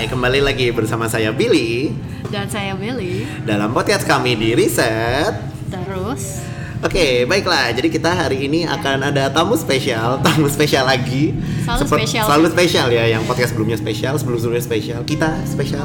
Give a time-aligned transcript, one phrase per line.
[0.00, 1.92] Hai, kembali lagi bersama saya Billy
[2.32, 3.20] Dan saya Billy.
[3.44, 5.36] dalam podcast kami di Riset.
[5.68, 6.40] Terus
[6.80, 7.68] Oke, baiklah.
[7.76, 11.36] Jadi kita hari ini akan ada tamu spesial, tamu spesial lagi.
[11.68, 12.24] Selalu spesial.
[12.24, 15.84] Selalu spesial ya, yang podcast sebelumnya spesial, sebelum sebelumnya spesial, kita spesial.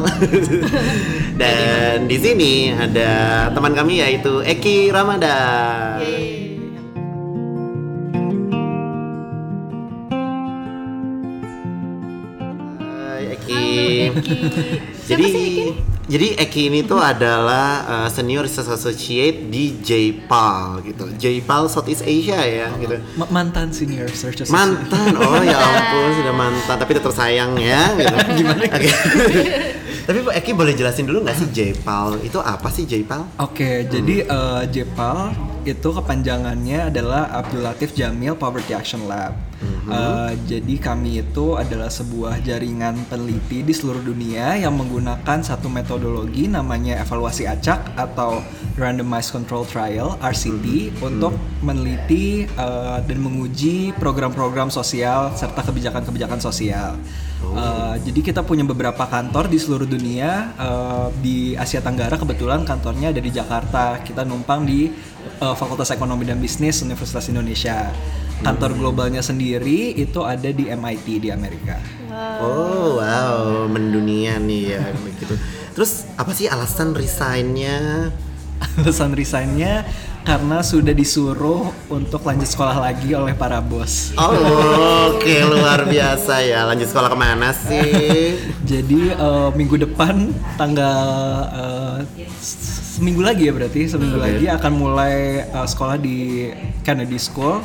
[1.43, 3.11] Dan di sini ada
[3.51, 5.99] teman kami yaitu Eki Ramadan.
[5.99, 6.24] Hai
[14.15, 14.37] Eki.
[15.05, 15.65] Jadi Eki?
[16.05, 21.05] jadi Eki ini tuh adalah uh, senior research associate di JPAL gitu.
[21.17, 22.95] JPAL Southeast Asia ya gitu.
[23.19, 24.55] Ma- mantan senior research assistant.
[24.79, 27.91] Mantan, oh ya ampun sudah mantan tapi tetap tersayang ya.
[27.93, 28.15] Gitu.
[28.39, 28.63] Gimana?
[30.07, 33.41] tapi Pak Eki boleh jelasin dulu nggak sih JPAL itu apa sih JPAL?
[33.41, 35.33] Oke, jadi eh, JPAL
[35.65, 39.33] itu kepanjangannya adalah Abdul Latif Jamil Poverty Action Lab.
[39.85, 46.49] Eh, jadi kami itu adalah sebuah jaringan peneliti di seluruh dunia yang menggunakan satu metodologi
[46.49, 48.41] namanya evaluasi acak atau
[48.81, 56.97] Randomized Control Trial (RCT) untuk meneliti eh, dan menguji program-program sosial serta kebijakan-kebijakan sosial.
[57.45, 63.13] Uh, jadi kita punya beberapa kantor di seluruh dunia uh, di Asia Tenggara kebetulan kantornya
[63.13, 64.01] ada di Jakarta.
[64.01, 64.89] Kita numpang di
[65.43, 67.93] uh, Fakultas Ekonomi dan Bisnis Universitas Indonesia.
[68.43, 71.79] Kantor globalnya sendiri itu ada di MIT di Amerika.
[72.39, 75.35] Oh wow, mendunia nih ya begitu.
[75.75, 78.11] Terus apa sih alasan resignnya?
[78.79, 79.83] Alasan resignnya
[80.25, 84.15] karena sudah disuruh untuk lanjut sekolah lagi oleh para bos.
[84.17, 86.65] Oh, oke luar biasa ya.
[86.65, 88.39] Lanjut sekolah ke mana sih?
[88.71, 90.99] Jadi uh, minggu depan tanggal
[91.53, 91.97] uh,
[92.95, 94.23] seminggu lagi ya berarti seminggu Oke.
[94.23, 96.47] lagi akan mulai uh, sekolah di
[96.81, 97.59] Kennedy School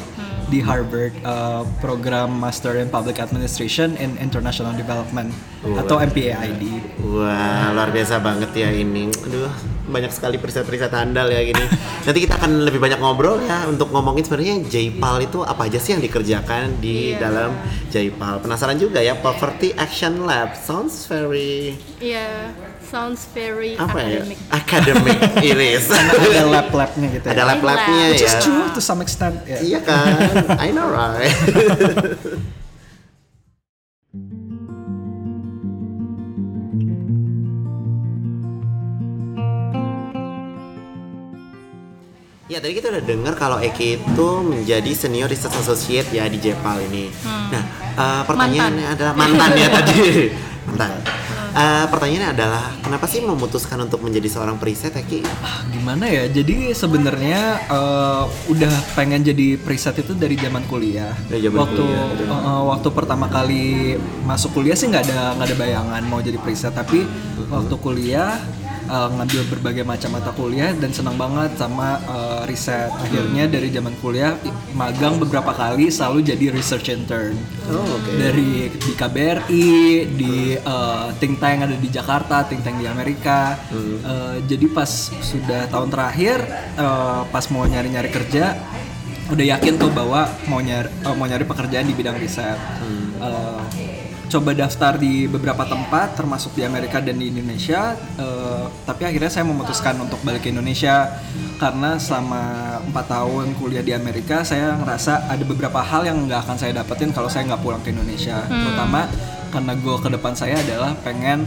[0.51, 5.31] di Harvard uh, program Master in Public Administration in International Development
[5.79, 6.63] atau MPAID.
[7.07, 9.07] Wah, luar biasa banget ya ini.
[9.07, 9.47] Aduh,
[9.87, 11.65] banyak sekali periset-periset handal ya gini.
[12.07, 15.95] Nanti kita akan lebih banyak ngobrol ya untuk ngomongin sebenarnya JPAL itu apa aja sih
[15.95, 17.23] yang dikerjakan di Iya.
[17.23, 17.51] dalam
[17.89, 18.43] JPAL.
[18.43, 20.59] Penasaran juga ya, Poverty Action Lab.
[20.59, 22.51] Sounds very Iya,
[22.91, 24.27] sounds very apa ya?
[24.27, 24.39] academic.
[24.51, 25.19] Academic
[25.55, 25.87] iris.
[25.95, 27.33] ada lab-labnya gitu ya.
[27.39, 28.31] Ada lab-labnya Which ya.
[28.35, 29.39] is true to some extent.
[29.47, 29.63] ya.
[29.63, 30.59] Iya kan?
[30.59, 31.31] I know right.
[42.51, 46.83] Ya tadi kita udah dengar kalau Eki itu menjadi senior research associate ya di Jepal
[46.91, 47.07] ini.
[47.23, 47.63] Nah
[47.95, 50.35] eh, pertanyaannya adalah mantan ya tadi
[50.67, 51.30] mantan.
[51.61, 55.21] Eh, pertanyaannya adalah kenapa sih memutuskan untuk menjadi seorang periset Eki?
[55.45, 56.25] Ah, gimana ya?
[56.33, 61.13] Jadi sebenarnya eh, udah pengen jadi preset itu dari zaman kuliah.
[61.29, 63.93] Dari zaman waktu kuliah, eh, waktu pertama kali
[64.25, 66.73] masuk kuliah sih nggak ada nggak ada bayangan mau jadi preset.
[66.73, 67.05] Tapi
[67.53, 68.41] waktu kuliah
[68.91, 73.95] eh, ngambil berbagai macam mata kuliah dan senang banget sama eh, riset akhirnya dari zaman
[74.03, 74.35] kuliah
[74.75, 77.39] magang beberapa kali selalu jadi research intern
[77.71, 78.19] Oh oke.
[78.19, 79.71] dari di KBRI,
[80.11, 83.55] di eh, think tank ada di Jakarta, think tank di Amerika.
[83.71, 84.91] Eh, jadi pas
[85.23, 86.43] sudah tahun terakhir,
[86.75, 88.59] eh, pas mau nyari-nyari kerja,
[89.31, 92.59] udah yakin tuh bahwa mau nyari eh, mau nyari pekerjaan di bidang riset.
[93.23, 93.63] Eh,
[94.31, 97.99] coba daftar di beberapa tempat, termasuk di Amerika dan di Indonesia.
[98.17, 101.11] eh, tapi akhirnya saya memutuskan untuk balik ke Indonesia
[101.59, 102.43] karena selama
[102.87, 107.11] empat tahun kuliah di Amerika, saya ngerasa ada beberapa hal yang nggak akan saya dapetin
[107.11, 108.41] kalau saya nggak pulang ke Indonesia.
[108.47, 109.11] Terutama
[109.51, 111.45] karena goal ke depan saya adalah pengen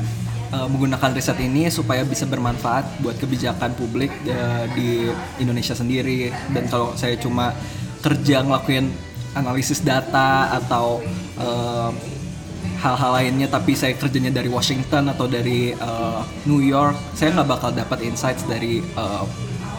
[0.51, 5.07] eh, menggunakan riset ini supaya bisa bermanfaat buat kebijakan publik eh, di
[5.39, 6.29] Indonesia sendiri.
[6.51, 7.55] Dan kalau saya cuma
[8.03, 8.91] kerja ngelakuin
[9.33, 11.01] analisis data atau
[11.39, 11.91] eh,
[12.83, 17.71] hal-hal lainnya tapi saya kerjanya dari Washington atau dari uh, New York saya nggak bakal
[17.71, 19.23] dapat insights dari uh,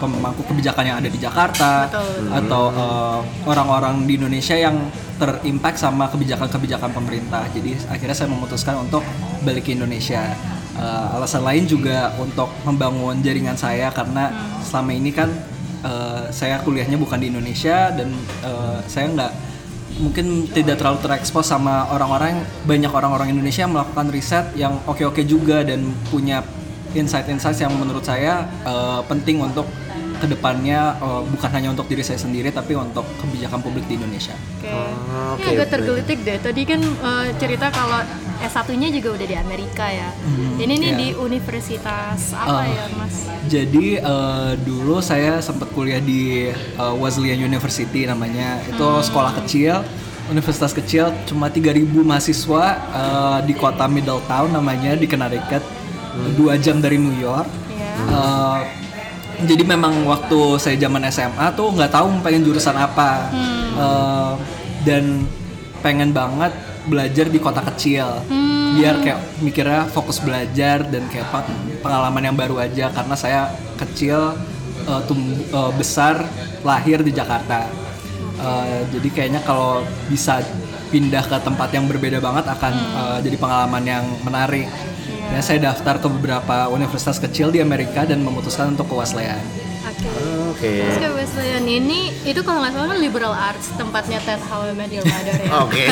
[0.00, 2.32] pemangku kebijakan yang ada di Jakarta Betul.
[2.32, 4.76] atau uh, orang-orang di Indonesia yang
[5.14, 7.46] terimpact sama kebijakan-kebijakan pemerintah.
[7.54, 9.06] Jadi akhirnya saya memutuskan untuk
[9.46, 10.34] balik ke Indonesia.
[10.74, 14.34] Uh, alasan lain juga untuk membangun jaringan saya karena
[14.66, 15.30] selama ini kan
[15.86, 18.10] uh, saya kuliahnya bukan di Indonesia dan
[18.42, 19.32] uh, saya nggak
[20.00, 25.62] mungkin tidak terlalu terekspos sama orang-orang banyak orang-orang Indonesia yang melakukan riset yang oke-oke juga
[25.62, 26.42] dan punya
[26.94, 29.66] insight-insight yang menurut saya eh, penting untuk
[30.18, 34.34] ke depannya eh, bukan hanya untuk diri saya sendiri tapi untuk kebijakan publik di Indonesia.
[34.34, 34.70] Oke.
[34.70, 36.38] Oh, Ini oke, agak tergelitik deh.
[36.38, 38.00] Tadi kan eh, cerita kalau
[38.44, 40.10] S1-nya juga udah di Amerika ya.
[40.54, 41.00] Ini nih iya.
[41.00, 42.68] di universitas apa Ah.
[42.68, 43.14] ya, Mas?
[43.48, 48.60] Jadi eh, dulu saya sempat kuliah di eh, Wesleyan University namanya.
[48.68, 49.80] Itu sekolah kecil
[50.24, 52.64] universitas kecil cuma 3000 mahasiswa
[52.96, 55.60] uh, di kota Middletown namanya di Connecticut
[56.32, 57.92] dua jam dari New York Iya.
[58.08, 58.58] Uh,
[59.44, 63.28] jadi memang waktu saya zaman SMA tuh nggak tahu pengen jurusan apa
[63.74, 64.38] Uh,
[64.86, 65.26] dan
[65.82, 66.54] pengen banget
[66.84, 68.06] belajar di kota kecil.
[68.74, 71.30] Biar kayak mikirnya fokus belajar dan kayak
[71.80, 72.90] pengalaman yang baru aja.
[72.90, 73.40] Karena saya
[73.78, 74.34] kecil
[74.86, 76.26] uh, tum- uh, besar
[76.62, 77.66] lahir di Jakarta.
[78.34, 80.42] Uh, jadi kayaknya kalau bisa
[80.90, 84.66] pindah ke tempat yang berbeda banget akan uh, jadi pengalaman yang menarik.
[85.24, 89.40] Dan saya daftar ke beberapa universitas kecil di Amerika dan memutuskan untuk ke Wesleyan.
[89.94, 90.54] Oke.
[90.54, 90.74] Oke.
[90.80, 94.74] Terus ke Wesleyan ini itu kalau nggak salah kan liberal arts tempatnya Ted How I
[94.74, 95.50] Met Your Mother ya.
[95.62, 95.84] Oke.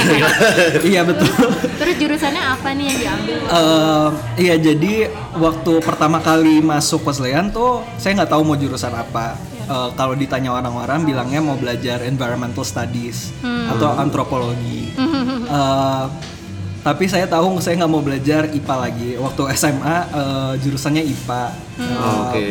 [0.90, 1.30] iya betul.
[1.78, 3.36] Terus jurusannya apa nih yang diambil?
[3.42, 4.08] Eh,
[4.42, 9.38] iya jadi waktu pertama kali masuk Wesleyan tuh saya nggak tahu mau jurusan apa.
[9.62, 14.94] Eh, kalau ditanya orang-orang bilangnya mau belajar environmental studies atau antropologi.
[15.48, 16.06] Eh,
[16.82, 19.10] tapi saya tahu saya nggak mau belajar IPA lagi.
[19.14, 21.42] Waktu SMA eh, jurusannya IPA.
[21.78, 22.50] Eh, Oke.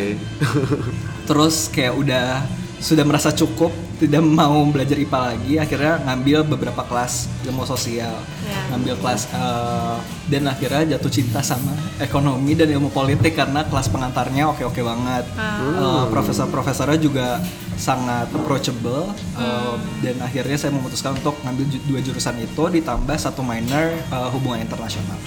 [1.28, 2.44] terus kayak udah
[2.82, 3.70] sudah merasa cukup
[4.02, 8.18] tidak mau belajar IPA lagi akhirnya ngambil beberapa kelas ilmu sosial.
[8.50, 8.74] Ya.
[8.74, 9.98] ngambil kelas eh,
[10.34, 15.24] dan akhirnya jatuh cinta sama ekonomi dan ilmu politik karena kelas pengantarnya oke oke banget
[15.62, 17.38] Eh, profesor-profesornya juga
[17.78, 23.94] sangat approachable eh, dan akhirnya saya memutuskan untuk ngambil dua jurusan itu ditambah satu minor
[23.94, 25.18] eh, hubungan internasional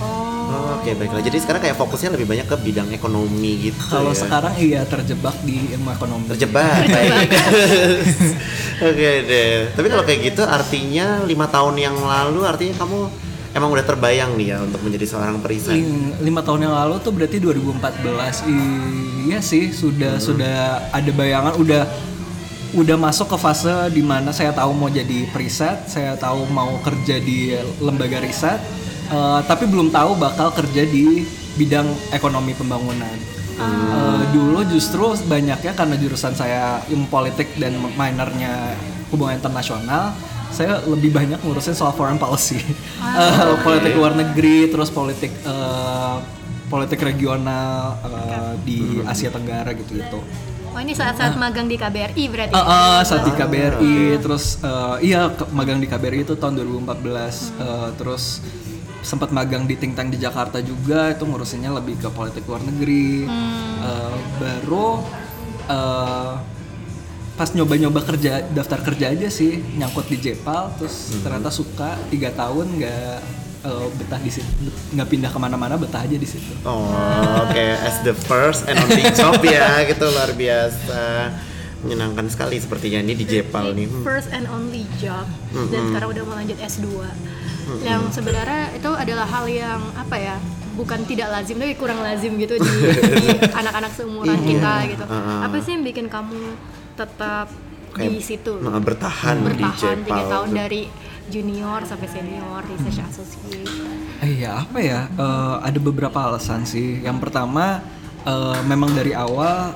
[0.00, 0.80] Oh.
[0.80, 1.20] Oke baiklah.
[1.20, 3.76] Jadi sekarang kayak fokusnya lebih banyak ke bidang ekonomi gitu.
[3.86, 4.18] kalau ya.
[4.18, 6.88] sekarang iya terjebak di ilmu ekonomi terjebak.
[6.96, 7.30] Baik.
[8.88, 9.68] Oke deh.
[9.76, 12.98] Tapi kalau kayak gitu artinya lima tahun yang lalu artinya kamu
[13.52, 15.76] emang udah terbayang nih ya untuk menjadi seorang periset.
[15.76, 18.48] Lim- lima tahun yang lalu tuh berarti 2014
[19.28, 21.82] iya sih sudah sudah ada bayangan udah
[22.70, 27.18] udah masuk ke fase di mana saya tahu mau jadi periset saya tahu mau kerja
[27.18, 28.62] di lembaga riset
[29.10, 31.26] eh, tapi belum tahu bakal kerja di
[31.58, 33.16] bidang ekonomi pembangunan.
[33.60, 38.72] Eh, dulu justru banyaknya karena jurusan saya ilmu politik dan minornya
[39.12, 40.16] hubungan internasional
[40.50, 42.58] saya lebih banyak ngurusin soal foreign policy.
[43.00, 46.16] Eh, politik luar negeri terus politik eh,
[46.70, 50.22] politik regional eh, di Asia Tenggara gitu gitu
[50.70, 52.54] Oh ini saat-saat magang di KBRI berarti?
[52.54, 57.88] Eh, eh, saat di KBRI terus eh, iya magang di KBRI itu tahun 2014 Eh,
[57.98, 58.38] terus
[59.00, 63.24] sempat magang di think tank di Jakarta juga itu ngurusinnya lebih ke politik luar negeri
[63.80, 65.00] Eh, baru
[65.66, 66.32] eh,
[67.32, 72.76] pas nyoba-nyoba kerja daftar kerja aja sih nyangkut di Jepal terus ternyata suka tiga tahun
[72.76, 73.16] nggak
[73.64, 76.92] eh, betah di situ nggak pindah ke mana-mana betah aja di situ Oh,
[77.40, 77.64] oke.
[77.80, 81.32] As the first and only job ya, gitu luar biasa.
[81.80, 83.88] Menyenangkan sekali sepertinya ini di Jepal nih.
[83.88, 84.04] Hmm.
[84.04, 85.24] First and only job
[85.72, 86.84] dan sekarang udah mau lanjut S2.
[87.78, 90.36] Yang sebenarnya itu adalah hal yang apa ya?
[90.74, 92.70] Bukan tidak lazim tapi kurang lazim gitu di,
[93.26, 95.04] di anak-anak seumuran kita gitu.
[95.44, 96.56] Apa sih yang bikin kamu
[96.96, 97.46] tetap
[97.90, 98.52] di Kayak, situ?
[98.62, 100.56] nah, bertahan di bertahan tiga Jepal tahun tuh.
[100.56, 100.82] dari
[101.26, 103.66] junior sampai senior research associate.
[104.20, 105.00] Iya apa ya?
[105.10, 107.02] Eh, ada beberapa alasan sih.
[107.02, 107.82] Yang pertama
[108.22, 109.74] eh, memang dari awal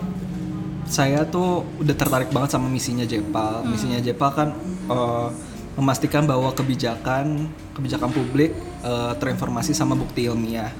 [0.84, 3.66] saya tuh udah tertarik banget sama misinya Jepal.
[3.66, 4.48] Misinya Jepal kan
[4.88, 5.28] eh,
[5.74, 8.50] memastikan bahwa kebijakan kebijakan publik
[8.80, 10.70] eh, terinformasi sama bukti ilmiah.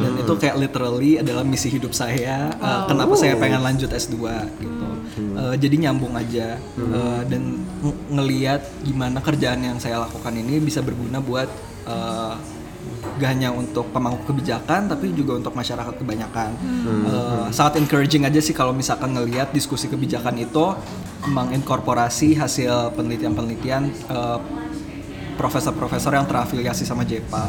[0.00, 2.48] Dan itu kayak literally adalah misi hidup saya.
[2.50, 4.16] Eh, kenapa saya pengen lanjut S2
[4.56, 4.86] gitu.
[5.36, 7.42] Eh, jadi nyambung aja Eh, dan
[7.78, 11.48] ng- ngeliat gimana kerjaan yang saya lakukan ini bisa berguna buat
[13.20, 16.50] gak hanya untuk pemangku kebijakan tapi juga untuk masyarakat kebanyakan.
[17.08, 20.72] Eh, sangat encouraging aja sih kalau misalkan ngelihat diskusi kebijakan itu
[21.28, 24.38] menginkorporasi hasil penelitian-penelitian eh,
[25.36, 27.48] profesor-profesor yang terafiliasi sama JPAL.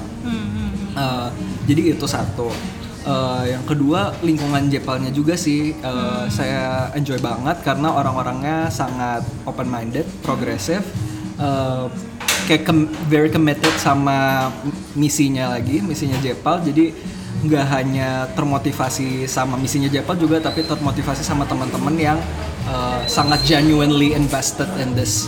[0.95, 1.29] Eh,
[1.67, 2.51] jadi itu satu.
[3.01, 9.65] Eh, yang kedua lingkungan Jepalnya juga sih eh, saya enjoy banget karena orang-orangnya sangat open
[9.65, 10.85] minded, progresif,
[11.41, 11.85] eh,
[12.47, 14.49] kayak kem- very committed sama
[14.93, 16.61] misinya lagi, misinya Jepal.
[16.61, 16.93] Jadi
[17.41, 22.19] nggak hanya termotivasi sama misinya Jepal juga, tapi termotivasi sama teman-teman yang
[22.69, 25.25] eh, sangat genuinely invested in this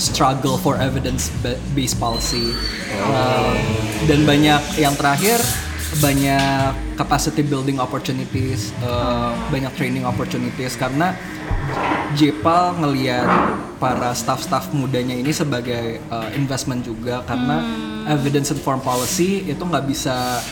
[0.00, 2.56] struggle for evidence ba- based policy
[2.90, 3.54] Uh,
[4.10, 5.38] dan banyak yang terakhir
[6.02, 11.14] banyak capacity building opportunities uh, banyak training opportunities karena
[12.18, 13.26] Jepal ngelihat
[13.78, 17.62] para staff-staff mudanya ini sebagai uh, investment juga karena
[18.10, 20.42] evidence informed policy itu nggak bisa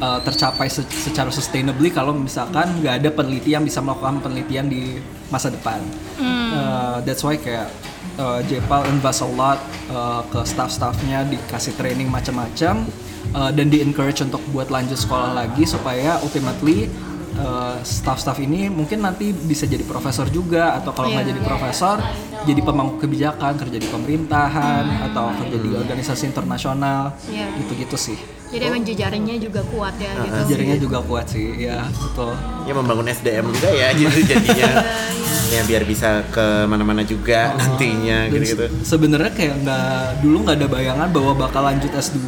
[0.00, 4.98] uh, tercapai se- secara sustainably kalau misalkan nggak ada peneliti yang bisa melakukan penelitian di
[5.28, 5.78] masa depan.
[6.18, 7.70] Uh, that's why kayak
[8.18, 9.60] uh, Jepal invest a lot
[9.92, 12.88] uh, ke staff-staffnya dikasih training macam-macam
[13.36, 16.90] uh, dan di encourage untuk buat lanjut sekolah lagi supaya ultimately
[17.34, 21.30] uh, staff-staff ini mungkin nanti bisa jadi profesor juga atau kalau nggak Iya.
[21.30, 21.96] jadi profesor
[22.40, 27.46] jadi pemangku kebijakan kerja di pemerintahan atau kerja di organisasi internasional Iya.
[27.56, 28.18] gitu-gitu sih
[28.50, 30.40] Jadi emang jejaringnya juga kuat ya gitu.
[30.48, 32.34] jaringnya juga kuat sih ya betul
[32.64, 34.70] Ya membangun SDM juga ya gitu jadinya.
[35.54, 38.66] ya biar bisa ke mana-mana juga nantinya Dan gitu-gitu.
[38.80, 42.18] se- sebenarnya kayak nggak dulu nggak ada bayangan bahwa bakal lanjut S2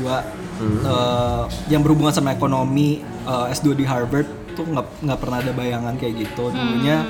[0.62, 5.94] eh, yang berhubungan sama ekonomi eh, S2 di Harvard tuh nggak nggak pernah ada bayangan
[5.94, 6.48] kayak gitu.
[6.48, 7.02] Dulunya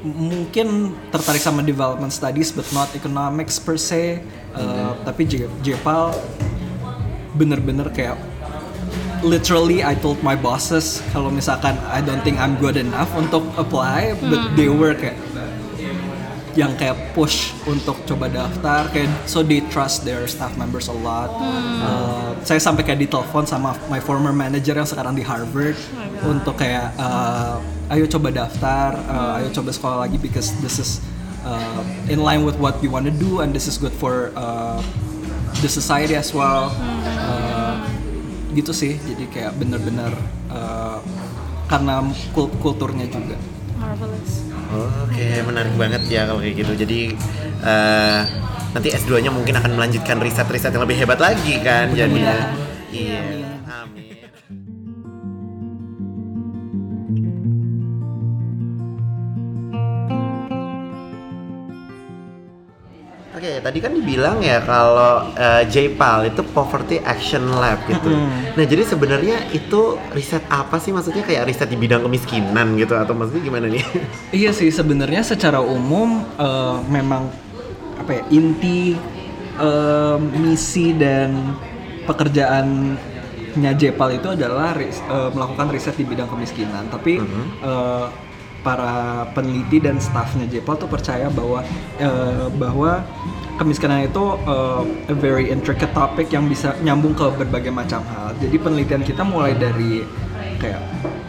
[0.00, 0.66] m- mungkin
[1.08, 4.22] tertarik sama development studies but not economics per se.
[4.52, 6.16] Eh, tapi J- Jepal
[7.32, 8.16] bener-bener kayak
[9.20, 14.16] literally I told my bosses kalau misalkan I don't think I'm good enough untuk apply
[14.22, 15.16] but they were kayak
[16.56, 21.28] yang kayak push untuk coba daftar kayak so they trust their staff members a lot.
[21.36, 25.76] Uh, saya sampai kayak ditelepon sama my former manager yang sekarang di Harvard
[26.24, 27.60] untuk kayak uh,
[27.92, 31.04] ayo coba daftar, uh, ayo coba sekolah lagi because this is
[31.44, 34.80] uh, in line with what you want to do and this is good for uh,
[35.60, 36.72] the society as well.
[37.04, 37.84] Uh,
[38.56, 40.16] gitu sih, jadi kayak bener-bener
[40.48, 41.04] uh,
[41.68, 42.00] karena
[42.32, 43.36] kul- kulturnya juga.
[43.76, 44.45] Marvelous.
[44.70, 46.72] Oke, menarik banget ya kalau kayak gitu.
[46.74, 47.00] Jadi
[47.62, 48.20] eh,
[48.74, 52.52] nanti S2-nya mungkin akan melanjutkan riset-riset yang lebih hebat lagi kan jadinya.
[52.90, 53.20] Iya.
[53.22, 53.45] Amin.
[63.66, 68.14] Tadi kan dibilang ya kalau eh, JPAL itu Poverty Action Lab gitu.
[68.54, 70.94] Nah, jadi sebenarnya itu riset apa sih?
[70.94, 73.82] Maksudnya kayak riset di bidang kemiskinan gitu atau maksudnya gimana nih?
[74.38, 77.26] Iya sih sebenarnya secara umum eh, memang
[77.98, 78.94] apa ya inti
[79.58, 81.58] eh, misi dan
[82.06, 86.86] pekerjaannya Jepal itu adalah ris- eh, melakukan riset di bidang kemiskinan.
[86.86, 87.18] Tapi
[87.62, 88.06] eh,
[88.66, 91.62] para peneliti dan stafnya Jepal tuh percaya bahwa
[92.02, 93.06] eh, bahwa
[93.62, 98.34] kemiskinan itu eh, a very intricate topic yang bisa nyambung ke berbagai macam hal.
[98.42, 100.02] Jadi penelitian kita mulai dari
[100.58, 100.82] kayak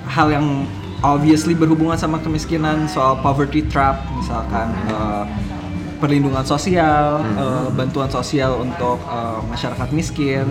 [0.09, 0.65] hal yang
[1.05, 5.25] obviously berhubungan sama kemiskinan soal poverty trap misalkan eh,
[5.97, 10.45] perlindungan sosial eh, bantuan sosial untuk eh, masyarakat miskin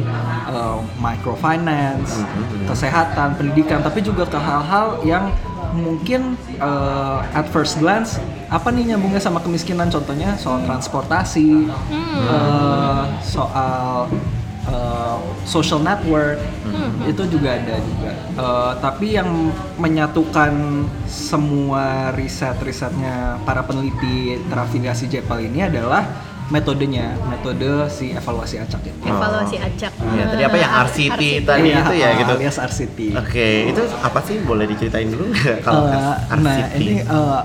[0.51, 2.23] eh, microfinance
[2.67, 5.31] kesehatan pendidikan tapi juga ke hal-hal yang
[5.77, 8.19] mungkin eh, at first glance
[8.49, 9.93] apa nih nyambungnya sama kemiskinan?
[9.93, 14.09] Contohnya soal transportasi eh, soal
[14.71, 16.39] uh, social network
[17.07, 18.13] itu juga ada juga.
[18.37, 26.05] Uh, tapi yang menyatukan semua riset-risetnya para peneliti terafiliasi Jepal ini adalah
[26.47, 29.03] metodenya, metode si evaluasi acak itu.
[29.03, 29.93] Evaluasi acak.
[30.15, 32.33] Ya, tadi apa yang RCT tadi Iya, itu ya gitu.
[32.39, 32.99] alias RCT.
[33.19, 34.37] Oke, itu apa sih?
[34.43, 36.43] Boleh diceritain dulu nggak kalau Uh, RCT?
[36.47, 37.41] nah ini uh,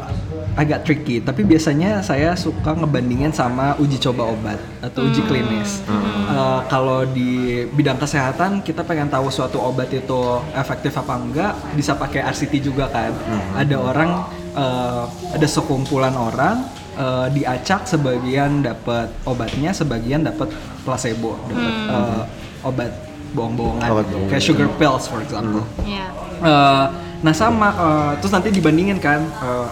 [0.52, 5.80] agak tricky, tapi biasanya saya suka ngebandingin sama uji coba obat atau uji klinis.
[6.28, 10.22] Uh, kalau di bidang kesehatan kita pengen tahu suatu obat itu
[10.54, 13.16] efektif apa enggak, bisa pakai RCT juga kan.
[13.56, 14.12] Ada orang,
[14.54, 16.68] uh, ada sekumpulan orang
[17.02, 20.54] uh, diacak sebagian dapat obatnya, sebagian dapat
[20.86, 22.24] placebo, dapat uh,
[22.62, 22.94] obat
[23.32, 23.90] bohong-bohongan,
[24.28, 25.64] kayak sugar pills for example.
[25.88, 26.12] Iya.
[26.42, 26.86] Eh,
[27.22, 29.68] nah sama eh, terus nanti dibandingin kan eh,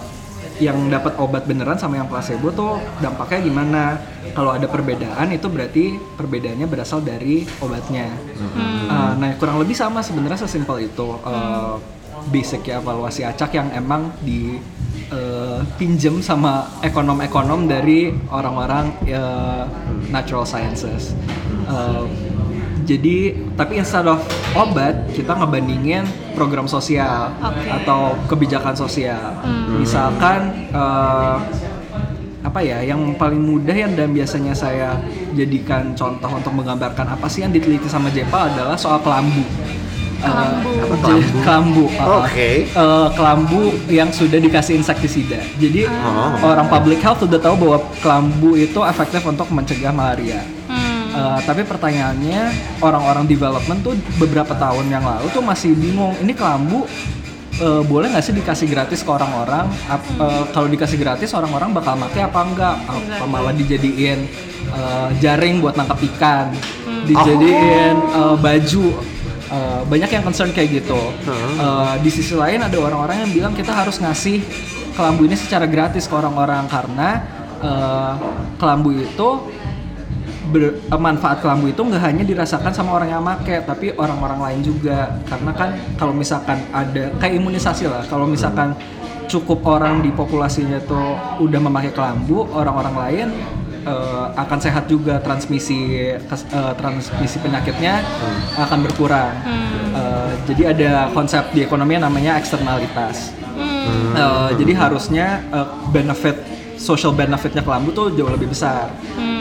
[0.60, 3.82] yang dapat obat beneran sama yang placebo tuh dampaknya gimana?
[4.32, 5.84] Kalau ada perbedaan itu berarti
[6.16, 8.08] perbedaannya berasal dari obatnya.
[8.32, 11.08] Eh, nah kurang lebih sama sebenarnya sesimpel itu.
[11.20, 11.74] Eh,
[12.28, 14.60] basic ya evaluasi acak yang emang di
[15.10, 19.64] eh, pinjem sama ekonom-ekonom dari orang-orang eh,
[20.10, 21.14] natural sciences
[21.70, 22.04] Eh,
[22.88, 24.18] jadi tapi instead of
[24.58, 26.02] obat kita ngebandingin
[26.34, 27.62] program sosial Oke.
[27.70, 29.38] atau kebijakan sosial.
[29.78, 31.36] Misalkan eh,
[32.40, 34.96] apa ya yang paling mudah yang dan biasanya saya
[35.36, 39.44] jadikan contoh untuk menggambarkan apa sih yang diteliti sama Jepal adalah soal kelambu.
[40.20, 40.70] Eh, Kelambu.
[40.84, 41.84] Apa jadi kelambu.
[41.96, 42.50] uh, Oke.
[42.68, 45.40] eh, kelambu yang sudah dikasih insektisida.
[45.56, 46.44] Jadi Oh.
[46.44, 50.44] orang public health sudah tahu bahwa kelambu itu efektif untuk mencegah malaria.
[50.68, 51.08] Hmm.
[51.10, 56.86] Uh, tapi pertanyaannya orang-orang development tuh beberapa tahun yang lalu tuh masih bingung ini kelambu
[57.58, 59.66] uh, boleh nggak sih dikasih gratis ke orang-orang?
[60.20, 62.76] Uh, kalau dikasih gratis orang-orang bakal pakai apa enggak?
[63.16, 64.22] Apa malah dijadiin
[64.70, 66.54] uh, jaring buat nangkap ikan,
[67.08, 69.09] dijadiin uh, baju.
[69.50, 71.00] Uh, banyak yang concern kayak gitu.
[71.58, 74.46] Uh, di sisi lain ada orang-orang yang bilang kita harus ngasih
[74.94, 77.08] kelambu ini secara gratis ke orang-orang karena
[77.64, 78.14] eh,
[78.60, 79.28] kelambu itu
[80.52, 85.16] ber- manfaat kelambu itu nggak hanya dirasakan sama orang yang make tapi orang-orang lain juga.
[85.24, 88.04] Karena kan kalau misalkan ada kayak imunisasi lah.
[88.12, 88.76] Kalau misalkan
[89.30, 91.02] cukup orang di populasinya itu
[91.38, 93.28] udah memakai kelambu orang-orang lain
[93.90, 97.94] eh, akan sehat juga transmisi kes- eh, transmisi penyakitnya
[98.56, 99.34] akan berkurang
[99.90, 103.34] Eh, jadi ada konsep di ekonomi yang namanya eksternalitas
[104.14, 106.36] Eh, jadi harusnya eh, benefit
[106.78, 108.88] social benefitnya kelambu tuh jauh lebih besar.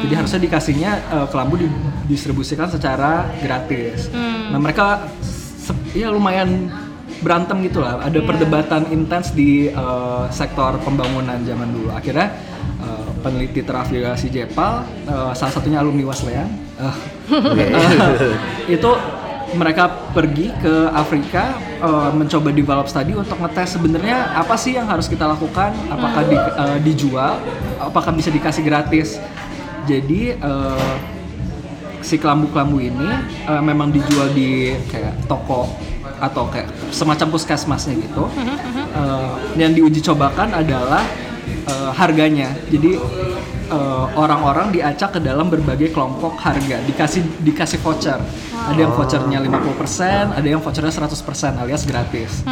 [0.01, 4.09] Jadi harusnya dikasihnya eh, kelambu didistribusikan secara gratis.
[4.49, 5.05] Nah mereka
[5.93, 6.67] ya lumayan
[7.21, 8.01] berantem gitu lah.
[8.01, 11.93] Ada perdebatan intens di eh, sektor pembangunan zaman dulu.
[11.93, 12.33] Akhirnya
[12.79, 16.95] eh, peneliti terafiliasi Jepal, eh, salah satunya alumni Wesleyan, eh,
[17.59, 18.35] eh,
[18.67, 18.91] itu
[19.49, 25.09] mereka pergi ke Afrika eh, mencoba develop study untuk ngetes sebenarnya apa sih yang harus
[25.09, 27.33] kita lakukan apakah di- eh, dijual
[27.81, 29.17] apakah bisa dikasih gratis.
[29.89, 30.93] Jadi eh,
[31.99, 33.09] si kelambu-kelambu ini
[33.49, 35.65] eh, memang dijual di kayak toko
[36.19, 38.29] atau kayak semacam puskesmasnya gitu.
[38.93, 41.01] Eh, yang diuji cobakan adalah
[41.69, 42.49] eh, harganya.
[42.67, 42.97] Jadi
[43.69, 46.81] eh, orang-orang diacak ke dalam berbagai kelompok harga.
[46.83, 48.17] Dikasih dikasih voucher.
[48.59, 52.43] Ada yang vouchernya 50% ada yang vouchernya 100% alias gratis.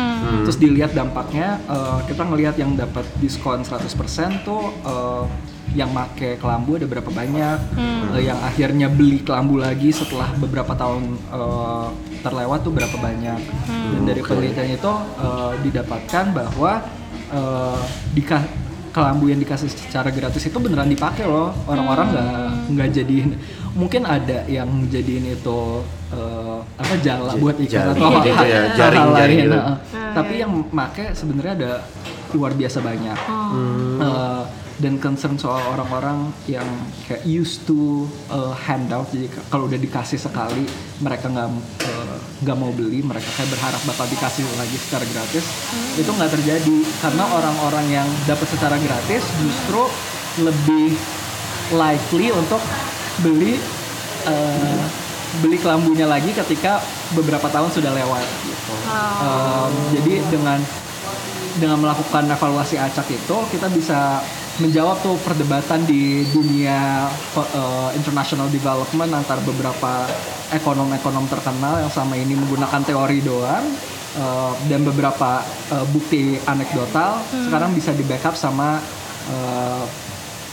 [0.45, 5.25] Terus dilihat dampaknya eh, kita ngelihat yang dapat diskon 100% tuh eh,
[5.75, 7.59] yang make kelambu ada berapa banyak.
[8.15, 11.87] Eh, yang akhirnya beli kelambu lagi setelah beberapa tahun eh,
[12.23, 13.41] terlewat tuh berapa banyak.
[13.67, 16.71] Dan dari penelitian itu eh, didapatkan bahwa
[17.29, 17.81] eh,
[18.15, 18.47] dika-
[18.97, 21.53] kelambu yang dikasih secara gratis itu beneran dipakai loh.
[21.69, 22.33] Orang-orang nggak
[22.73, 23.29] nggak jadiin.
[23.77, 25.59] Mungkin ada yang jadiin itu
[26.09, 29.57] eh, apa jala buat ikan jaring atau gitu hal- ya, hal jaring-jaring lain, gitu.
[29.61, 29.77] heeh.
[30.17, 31.71] tapi yang make sebenarnya ada
[32.33, 33.17] luar biasa banyak.
[33.21, 34.26] Eh,
[34.77, 36.65] dan concern soal orang-orang yang
[37.09, 39.09] kayak used to uh, handout.
[39.09, 40.69] Jadi kalau udah dikasih sekali
[41.01, 41.49] mereka nggak
[41.89, 45.45] uh, nggak mau beli mereka kayak berharap bakal dikasih lagi secara gratis.
[45.97, 49.81] Itu nggak terjadi karena orang-orang yang dapat secara gratis justru
[50.45, 50.93] lebih
[51.73, 52.61] likely untuk
[53.25, 53.57] beli
[54.29, 54.85] uh,
[55.41, 56.79] beli kelambunya lagi ketika
[57.17, 58.73] beberapa tahun sudah lewat gitu.
[59.25, 60.59] Um, jadi dengan
[61.57, 64.21] dengan melakukan evaluasi acak itu kita bisa
[64.57, 67.05] menjawab tuh perdebatan di dunia
[67.37, 70.09] uh, international development antar beberapa
[70.49, 73.65] ekonom-ekonom terkenal yang selama ini menggunakan teori doang
[74.17, 78.81] uh, dan beberapa uh, bukti anekdotal sekarang bisa di backup sama
[79.29, 79.83] uh,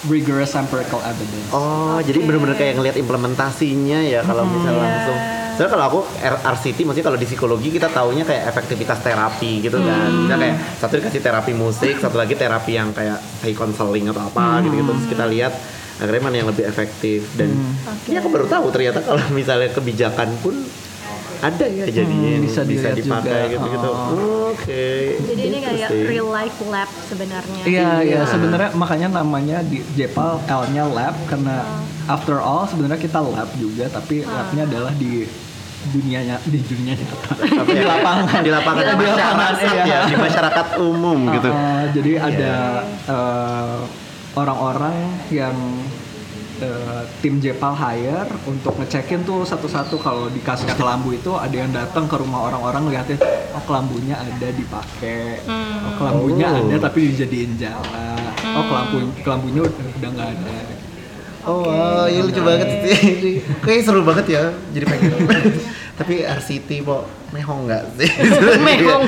[0.08, 1.48] rigorous empirical evidence.
[1.48, 5.43] Oh, jadi bener-bener kayak ngelihat implementasinya ya kalau misalnya langsung.
[5.54, 10.10] Soalnya kalau aku RCT, maksudnya kalau di psikologi kita taunya kayak efektivitas terapi gitu kan.
[10.10, 14.60] Misalnya kayak satu dikasih terapi musik, satu lagi terapi yang kayak kayak counseling atau apa
[14.66, 14.90] gitu gitu.
[14.90, 15.52] Terus kita lihat
[15.94, 17.54] akhirnya mana yang lebih efektif dan
[18.10, 20.58] ini aku baru tahu ternyata kalau misalnya kebijakan pun
[21.44, 23.52] ada ya jadinya yang bisa bisa, dilihat dipakai juga.
[23.52, 23.90] gitu-gitu.
[23.92, 24.44] Oh.
[24.54, 24.86] Oke.
[25.18, 27.62] Jadi ini kayak real life lab sebenarnya.
[27.66, 27.90] Iya, iya.
[28.00, 28.20] Iya.
[28.30, 31.66] Sebenarnya makanya namanya di Jepal L-nya lab karena
[32.06, 35.26] after all sebenarnya kita lab juga, tapi labnya adalah di
[35.84, 37.34] dunianya di dunia nyata.
[37.60, 37.76] Apa ya?
[37.76, 38.40] di lapangan.
[38.40, 39.84] di lapangan Di lapangan, masyarakat iya.
[39.84, 41.50] ya, di masyarakat umum gitu.
[41.52, 42.54] Uh, jadi ada
[43.10, 43.78] uh,
[44.38, 44.96] orang-orang
[45.28, 45.54] yang
[46.64, 52.08] uh, tim Jepal hire untuk ngecekin tuh satu-satu kalau dikasih kelambu itu ada yang datang
[52.08, 53.20] ke rumah orang-orang ngeliatin
[53.52, 56.60] oh kelambunya ada dipakai oh kelambunya Oh.
[56.64, 60.58] ada tapi dijadiin jala oh kelambu kelambunya udah nggak ada
[61.44, 63.44] Oh, wow, ini lucu banget sih.
[63.60, 64.48] Kayaknya seru banget ya.
[64.72, 65.12] Jadi pengen.
[66.00, 67.04] Tapi RCT kok
[67.36, 68.08] mehong nggak sih?
[68.64, 69.04] Mehong.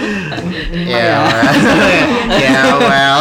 [0.85, 1.25] Ya, well.
[2.45, 3.21] ya well.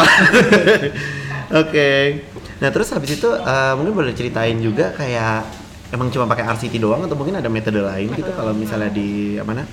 [1.63, 2.27] Oke.
[2.61, 5.43] Nah terus habis itu eh, mungkin boleh ceritain juga kayak
[5.91, 9.63] emang cuma pakai RCT doang atau mungkin ada metode lain gitu kalau misalnya di mana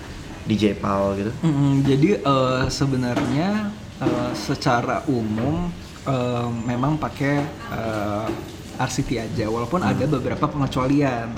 [0.42, 1.30] di Jepal gitu.
[1.42, 3.70] Mm, jadi eh, sebenarnya
[4.02, 5.70] eh, secara umum
[6.04, 7.34] eh, memang pakai
[7.70, 8.26] eh,
[8.72, 11.30] RCT aja, walaupun ada beberapa pengecualian.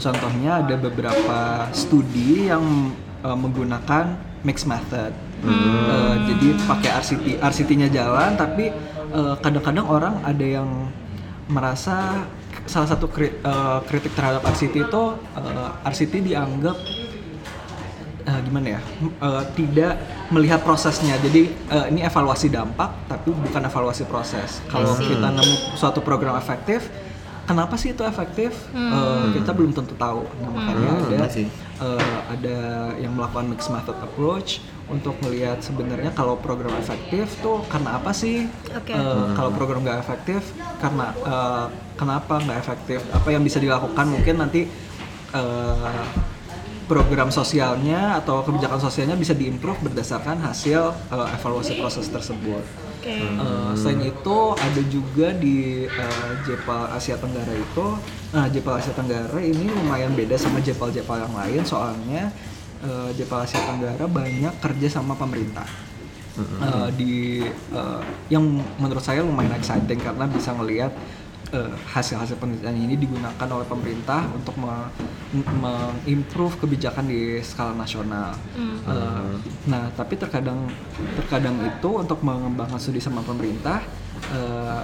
[0.00, 2.62] Contohnya ada beberapa studi yang
[3.20, 5.12] eh, menggunakan mixed method.
[5.46, 8.74] Eh, jadi pakai RCT, RCT-nya jalan, tapi
[9.14, 10.90] eh, kadang-kadang orang ada yang
[11.46, 12.26] merasa
[12.66, 15.02] salah satu kri- eh, kritik terhadap RCT itu
[15.38, 16.76] eh, RCT dianggap
[18.26, 18.80] eh, gimana ya
[19.22, 19.94] eh, tidak
[20.34, 21.14] melihat prosesnya.
[21.22, 24.58] Jadi eh, ini evaluasi dampak tapi bukan evaluasi proses.
[24.66, 25.14] Kalau see.
[25.14, 26.90] kita nemu suatu program efektif
[27.46, 28.52] kenapa sih itu efektif?
[28.70, 30.26] Eh, kita belum tentu tahu.
[30.42, 31.46] Nah, makanya Hmm, ada see.
[31.76, 32.58] eh, ada
[32.96, 38.46] yang melakukan mixed method approach untuk melihat sebenarnya kalau program efektif tuh karena apa sih?
[38.70, 38.92] Oke.
[38.92, 40.42] Eh, Kalau program nggak efektif
[40.76, 43.00] karena eh, kenapa nggak efektif?
[43.10, 44.66] Apa yang bisa dilakukan mungkin nanti
[45.32, 46.04] eh,
[46.86, 52.62] program sosialnya atau kebijakan sosialnya bisa diimprove berdasarkan hasil eh, evaluasi proses tersebut.
[53.06, 53.22] Oke.
[53.22, 57.86] Eh, selain itu ada juga di eh, Jepal Asia Tenggara itu,
[58.34, 62.34] nah Jepal Asia Tenggara ini lumayan beda sama Jepal-Jepal yang lain soalnya
[62.82, 65.70] eh, Jepal Asia Tenggara banyak kerja sama pemerintah.
[66.36, 67.14] Eh, di
[67.48, 68.44] eh, yang
[68.76, 71.25] menurut saya lumayan exciting karena bisa ngelihat eh,
[71.94, 74.90] hasil-hasil penelitian ini digunakan oleh pemerintah untuk me-
[75.62, 78.34] mengimprove kebijakan di skala nasional.
[78.58, 79.34] Eh,
[79.70, 80.66] nah, tapi terkadang
[81.14, 83.82] terkadang itu untuk mengembangkan studi sama pemerintah
[84.34, 84.82] eh,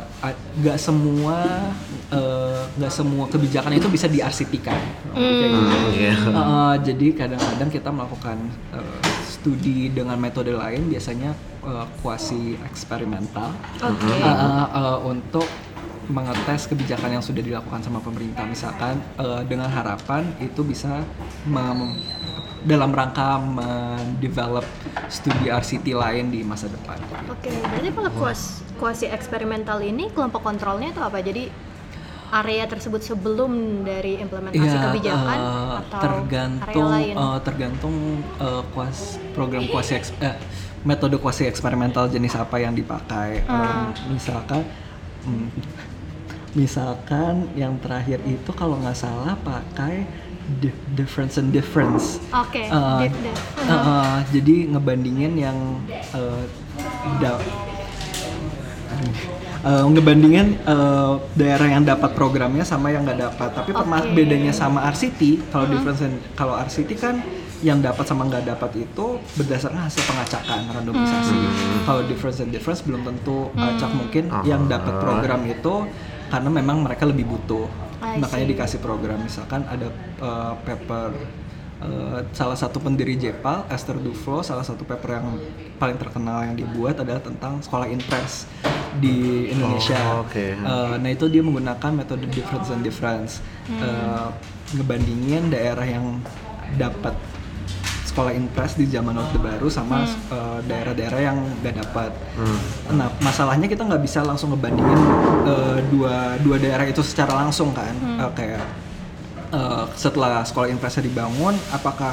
[0.62, 1.66] nggak semua
[2.14, 4.78] eh, nggak semua kebijakan itu bisa diarsitikan.
[5.12, 5.58] Kayak gitu.
[5.58, 6.14] Hmm, iya.
[6.30, 8.38] Uh, jadi kadang-kadang kita melakukan
[8.72, 11.34] uh, studi dengan metode lain biasanya
[11.66, 13.50] uh, kuasi eksperimental
[13.82, 14.08] Oke.
[14.22, 15.44] uh, uh, uh, untuk
[16.04, 21.02] mengetes kebijakan yang sudah dilakukan sama pemerintah misalkan uh, dengan harapan itu bisa
[21.44, 21.94] mem-
[22.62, 24.62] dalam rangka mendevelop
[25.08, 26.94] studi RCT lain di masa depan.
[27.26, 28.40] Oke, berarti kalau kuas,
[28.76, 31.18] kuasi eksperimental ini kelompok kontrolnya itu apa?
[31.18, 31.50] Jadi
[32.32, 33.50] area tersebut sebelum
[33.82, 37.14] dari implementasi Iya, kebijakan eh, atau tergantung area lain?
[37.18, 37.94] eh, tergantung
[38.38, 38.98] eh, kuas
[39.32, 40.38] program kuasi eks- eh,
[40.82, 43.42] metode kuasi eksperimental jenis apa yang dipakai.
[43.42, 43.90] Eh, Ah.
[44.06, 44.62] misalkan
[45.22, 45.46] hmm,
[46.52, 50.04] misalkan yang terakhir itu kalau nggak salah pakai
[50.54, 52.20] di- difference and difference.
[52.30, 53.38] Oke, Eh, diff, diff.
[53.62, 56.44] eh, eh, jadi ngebandingin yang eh,
[57.18, 57.40] da-
[59.62, 63.48] Eh, ngebandingin eh, daerah yang dapat programnya sama yang nggak dapat.
[63.54, 64.10] Tapi Oke.
[64.10, 67.22] bedanya sama RCT, kalau difference and- kalau RCT kan
[67.62, 71.38] yang dapat sama nggak dapat itu berdasarkan hasil pengacakan randomisasi.
[71.80, 75.86] Kalau difference and difference belum tentu acak mungkin yang dapat program itu
[76.32, 77.68] karena memang mereka lebih butuh.
[78.00, 78.52] I Makanya see.
[78.56, 81.12] dikasih program misalkan ada eh, paper
[81.84, 85.28] eh, salah satu pendiri Jepal, Esther Duflo, salah satu paper yang
[85.76, 88.48] paling terkenal yang dibuat adalah tentang sekolah impres
[88.96, 90.00] di Indonesia.
[90.16, 90.44] Oh, oke.
[90.56, 94.28] Eh, nah itu dia menggunakan metode difference and difference, Eh,
[94.72, 96.18] ngebandingin daerah yang
[96.74, 97.12] dapat
[98.12, 102.12] sekolah impres di zaman Orde Baru sama eh, daerah-daerah yang nggak dapat.
[102.92, 105.00] Nah masalahnya kita nggak bisa langsung ngebandingin
[105.48, 108.64] eh, dua dua daerah itu secara langsung kan, Eh, kayak
[109.56, 112.12] eh, setelah sekolah impresnya dibangun, apakah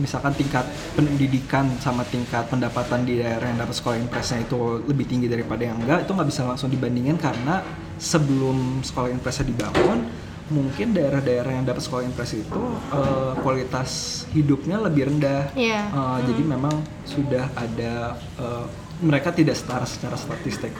[0.00, 0.64] misalkan tingkat
[0.96, 5.76] pendidikan sama tingkat pendapatan di daerah yang dapat sekolah impresnya itu lebih tinggi daripada yang
[5.78, 7.60] enggak, itu nggak bisa langsung dibandingin karena
[8.00, 10.08] sebelum sekolah impresnya dibangun,
[10.52, 12.62] mungkin daerah-daerah yang dapat sekolah impres itu
[12.92, 15.48] eh, kualitas hidupnya lebih rendah.
[15.56, 15.88] Iya.
[15.88, 18.66] Eh, Jadi memang sudah ada eh,
[19.02, 20.70] mereka tidak setara secara statistik.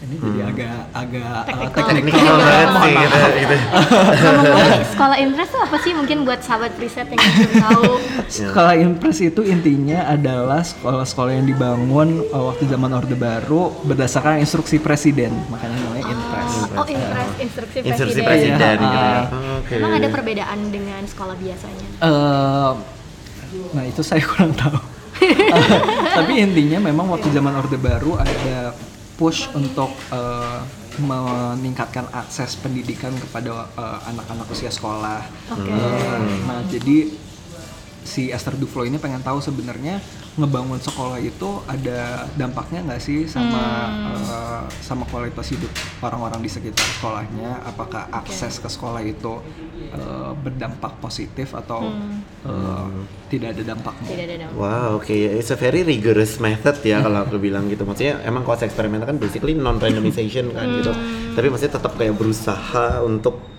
[0.00, 2.34] Ini jadi agak agak eh, teknikal.
[2.40, 3.56] Banget sih gitu, gitu.
[4.96, 7.92] Sekolah interest tuh apa sih mungkin buat sahabat riset yang belum tahu?
[8.24, 14.80] Sekolah Impres itu intinya adalah sekolah-sekolah yang dibangun uh, waktu zaman Orde Baru berdasarkan instruksi
[14.80, 16.52] presiden, makanya namanya Impres.
[16.72, 17.92] Oh, interest, instruksi presiden.
[17.92, 19.12] Instruksi presiden Iya, gitu ya.
[19.12, 19.24] ah.
[19.60, 19.74] Oke.
[19.76, 21.88] Emang ada perbedaan dengan sekolah biasanya?
[22.00, 22.72] Eh,
[23.76, 24.80] nah itu saya kurang tahu.
[25.20, 25.36] Eh,
[26.16, 28.72] tapi intinya memang waktu zaman Orde Baru ada
[29.20, 30.60] push untuk eh,
[30.96, 35.20] meningkatkan akses pendidikan kepada eh, anak-anak usia sekolah.
[35.52, 35.68] Oke.
[35.68, 37.12] Eh, nah jadi
[38.00, 40.00] si Esther Duflo ini pengen tahu sebenarnya
[40.38, 45.70] ngebangun sekolah itu ada dampaknya nggak sih sama eh, sama kualitas hidup
[46.06, 47.66] orang-orang di sekitar sekolahnya?
[47.66, 49.42] Apakah akses ke sekolah itu
[49.90, 51.90] eh, berdampak positif atau
[52.46, 52.90] eh,
[53.26, 54.08] tidak ada dampaknya?
[54.14, 54.52] Tidak ada nama.
[54.54, 57.82] Wow, oke, it's a very rigorous method ya kalau aku bilang gitu.
[57.82, 60.94] Maksudnya emang kuasa eksperimental kan basically non randomization kan gitu.
[61.34, 63.49] Tapi maksudnya tetap kayak berusaha untuk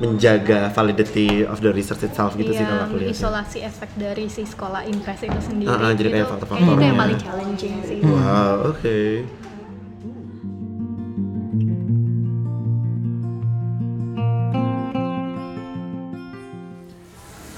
[0.00, 3.12] menjaga validity of the research itself gitu sih kalau aku lihat.
[3.12, 3.16] ya.
[3.20, 5.68] isolasi efek dari si sekolah invest itu sendiri.
[5.68, 6.32] Ah, ah, jadi kayak gitu.
[6.32, 6.64] faktor-faktornya.
[6.64, 7.98] Kayaknya itu yang paling challenging sih.
[8.00, 9.00] Wow, oke.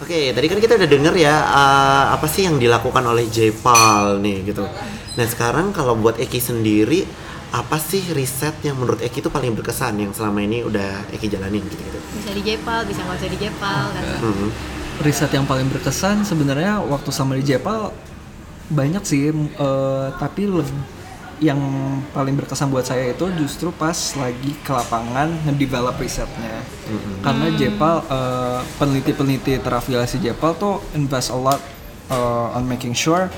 [0.03, 4.51] Oke, tadi kan kita udah denger ya eh, apa sih yang dilakukan oleh Jepal nih
[4.51, 4.67] gitu.
[5.15, 7.07] Nah sekarang kalau buat Eki sendiri
[7.53, 11.61] apa sih riset yang menurut Eki itu paling berkesan yang selama ini udah Eki jalanin
[11.69, 12.01] gitu gitu.
[12.17, 14.05] Bisa di Jepal, bisa nggak usah di Jepal kan.
[14.25, 14.49] Mhm.
[15.03, 17.91] riset yang paling berkesan sebenarnya waktu sama di Jepal
[18.71, 20.47] banyak sih eh, tapi
[21.43, 21.59] yang
[22.15, 26.63] paling berkesan buat saya itu justru pas lagi ke lapangan ngedevelop risetnya
[27.25, 31.59] karena Jepal eh, peneliti-peneliti terafiliasi Jepal tuh invest a lot
[32.13, 33.33] uh, on making sure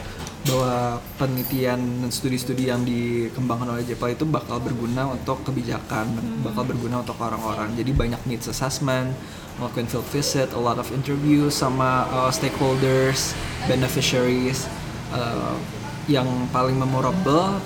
[0.45, 6.05] bahwa penelitian dan studi-studi yang dikembangkan oleh Jepal itu bakal berguna untuk kebijakan,
[6.45, 7.73] bakal berguna untuk orang-orang.
[7.73, 9.17] Jadi banyak needs assessment,
[9.57, 13.33] melakukan field visit, a lot of interview sama uh, stakeholders,
[13.65, 14.69] beneficiaries.
[15.15, 15.57] Uh,
[16.05, 17.57] yang paling memorable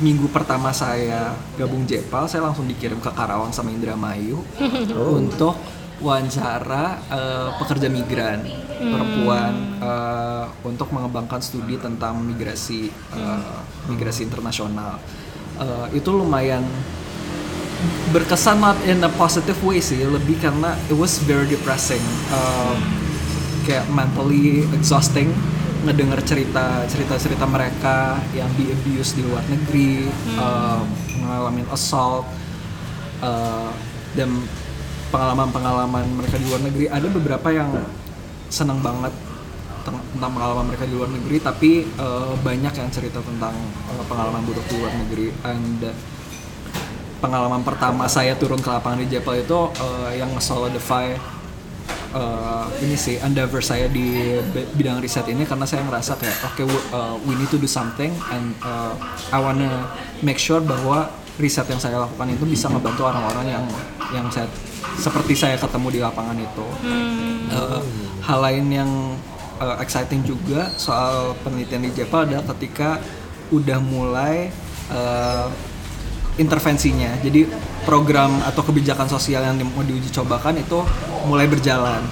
[0.00, 4.40] minggu pertama saya gabung Jepal, saya langsung dikirim ke Karawang sama Indramayu
[5.18, 5.58] untuk
[6.00, 8.40] wawancara eh, pekerja migran
[8.80, 13.58] perempuan eh, untuk mengembangkan studi tentang migrasi eh,
[13.88, 14.96] migrasi internasional.
[15.60, 16.64] Eh, itu lumayan
[18.12, 22.76] berkesan not in a positive way sih, lebih karena it was very depressing, Eh,
[23.68, 25.30] kayak mentally exhausting
[25.84, 30.82] ngedenger cerita cerita cerita mereka yang di abuse di luar negeri, eh,
[31.20, 32.24] mengalami assault,
[33.20, 33.70] eh,
[34.16, 34.32] dan
[35.10, 36.86] pengalaman-pengalaman mereka di luar negeri.
[36.86, 37.70] Ada beberapa yang
[38.50, 39.14] senang banget
[39.80, 43.54] tentang pengalaman mereka di luar negeri tapi eh, banyak yang cerita tentang
[43.90, 45.28] eh, pengalaman buruk di luar negeri.
[45.44, 45.80] And
[47.20, 51.12] pengalaman pertama saya turun ke lapangan di Jepal itu eh, yang solidify
[52.16, 54.40] eh, ini sih endeavor saya di
[54.74, 58.10] bidang riset ini karena saya ngerasa kayak oke we, uh, we need to do something
[58.32, 58.96] and uh,
[59.30, 59.86] I wanna
[60.24, 63.64] make sure bahwa riset yang saya lakukan itu bisa ngebantu orang-orang yang
[64.10, 64.50] yang saya
[65.00, 66.66] seperti saya ketemu di lapangan itu.
[67.50, 67.80] Uh,
[68.20, 68.90] hal lain yang
[69.58, 73.00] uh, exciting juga soal penelitian di Jepal adalah ketika
[73.50, 74.52] udah mulai
[74.92, 75.48] uh,
[76.36, 77.16] intervensinya.
[77.24, 77.48] Jadi
[77.82, 80.78] program atau kebijakan sosial yang di- mau diuji cobakan itu
[81.24, 82.02] mulai berjalan.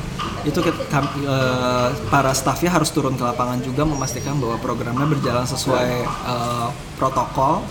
[0.43, 5.45] Itu kita, kam- eh, para stafnya harus turun ke lapangan juga memastikan bahwa programnya berjalan
[5.45, 7.67] sesuai eh, protokol.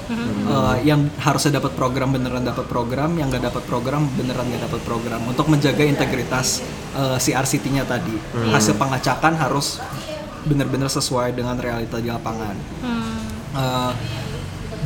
[0.45, 4.81] Eh, yang harusnya dapat program beneran dapat program, yang nggak dapat program beneran nggak dapat
[4.83, 5.21] program.
[5.25, 6.61] Untuk menjaga integritas
[6.93, 8.13] eh, si RCT-nya tadi.
[8.51, 9.79] Hasil pengacakan harus
[10.45, 12.55] benar-benar sesuai dengan realita di lapangan.
[13.57, 13.89] Uh,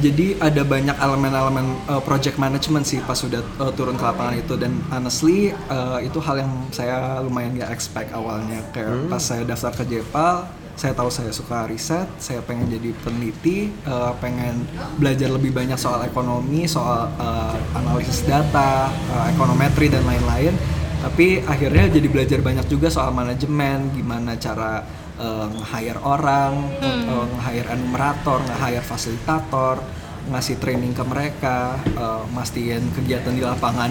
[0.01, 4.57] jadi ada banyak elemen-elemen uh, project management sih pas sudah uh, turun ke lapangan itu.
[4.57, 8.65] Dan honestly uh, itu hal yang saya lumayan gak expect awalnya.
[8.73, 13.69] Kayak pas saya daftar ke Jepal saya tahu saya suka riset saya pengen jadi peneliti
[13.85, 14.65] uh, pengen
[14.97, 20.55] belajar lebih banyak soal ekonomi soal uh, analisis data uh, ekonometri dan lain-lain.
[21.01, 24.85] Tapi akhirnya jadi belajar banyak juga soal manajemen gimana cara
[25.19, 29.81] uh, nge-hire orang, uh, nge-hire enumerator, nge-hire fasilitator,
[30.29, 33.89] ngasih training ke mereka, uh, mastiin kegiatan di lapangan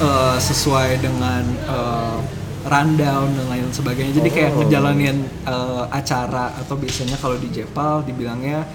[0.00, 2.18] uh, sesuai dengan uh,
[2.66, 4.22] rundown dan lain sebagainya.
[4.22, 8.66] Jadi kayak ngejalanin uh, acara atau biasanya kalau di Jepal dibilangnya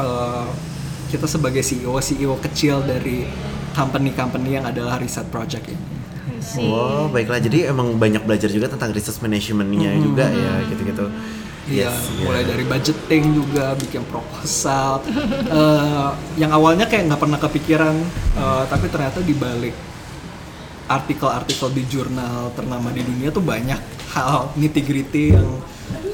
[0.00, 0.48] uh,
[1.12, 3.28] kita sebagai CEO CEO kecil dari
[3.76, 5.95] company-company yang adalah riset project ini.
[6.56, 7.40] Wow, baiklah.
[7.40, 11.06] Jadi emang banyak belajar juga tentang research manajemennya juga ya, gitu-gitu.
[11.66, 15.02] Iya, Yes, mulai dari budgeting juga, bikin proposal.
[15.46, 17.96] Eh, yang awalnya kayak nggak pernah kepikiran,
[18.34, 19.74] eh, tapi ternyata di balik
[20.86, 23.78] artikel-artikel di jurnal ternama di dunia tuh banyak
[24.14, 25.48] hal nitty-gritty yang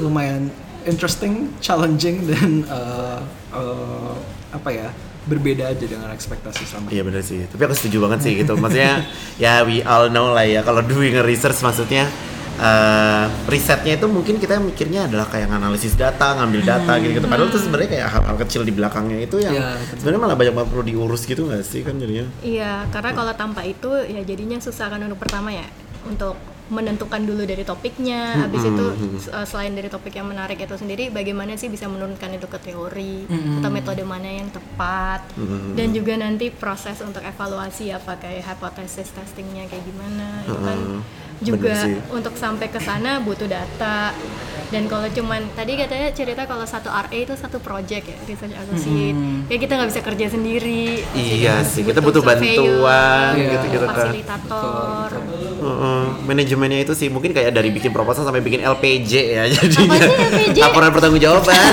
[0.01, 0.49] lumayan
[0.89, 3.19] interesting, challenging dan eh,
[3.57, 4.15] eh,
[4.53, 4.89] apa ya
[5.27, 6.87] berbeda aja dengan ekspektasi sama.
[6.91, 8.59] Iya bener sih, tapi aku setuju banget sih gitu.
[8.59, 9.07] Maksudnya
[9.39, 12.11] ya we all know lah ya kalau doing a research maksudnya
[12.59, 17.27] eh, risetnya itu mungkin kita mikirnya adalah kayak analisis data, ngambil data gitu gitu.
[17.31, 19.97] Padahal itu sebenarnya kayak hal-hal kecil di belakangnya itu yang betul.
[20.03, 22.27] sebenarnya malah banyak banget perlu diurus gitu nggak sih kan jadinya?
[22.43, 25.67] Iya, karena kalau tanpa itu ya jadinya susah kan untuk pertama ya
[26.03, 26.35] untuk
[26.73, 28.87] menentukan dulu dari topiknya, habis itu
[29.29, 33.29] uh, selain dari topik yang menarik itu sendiri, bagaimana sih bisa menurunkan itu ke teori?
[33.61, 35.21] Atau metode mana yang tepat,
[35.77, 40.79] dan juga nanti proses untuk evaluasi apa kayak hypothesis testingnya kayak gimana, itu kan.
[41.45, 41.95] Juga sih.
[42.09, 44.15] untuk sampai ke sana butuh data.
[44.69, 49.17] Dan kalau cuman tadi katanya cerita kalau satu RA itu satu project ya, research associate,
[49.47, 51.05] ya kita nggak bisa kerja sendiri.
[51.13, 53.53] Iya kan sih, kita butuh bantuan Iya.
[53.53, 54.09] gitu-gitu kan.
[54.09, 55.11] fasilitator.
[55.63, 60.17] Heeh, manajemennya itu sih mungkin kayak dari bikin proposal sampai bikin LPJ ya jadinya sih
[60.49, 60.59] LPJ?
[60.59, 61.73] laporan pertanggungjawaban